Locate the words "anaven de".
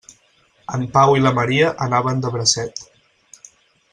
1.87-2.33